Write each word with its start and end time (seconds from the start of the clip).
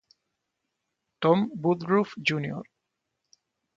Tom 1.21 1.51
Woodruff 1.53 2.15
Jr. 2.19 2.61